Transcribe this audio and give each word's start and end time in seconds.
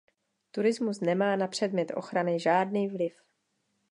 Turismus 0.51 0.99
nemá 0.99 1.35
na 1.35 1.47
předmět 1.47 1.91
ochrany 1.95 2.39
žádný 2.39 2.87
vliv. 2.89 3.21